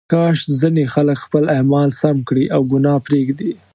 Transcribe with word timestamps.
کاش 0.11 0.39
ځینې 0.59 0.83
خلک 0.93 1.17
خپل 1.25 1.43
اعمال 1.57 1.89
سم 2.01 2.17
کړي 2.29 2.45
او 2.55 2.61
ګناه 2.71 2.99
پرېږدي. 3.07 3.51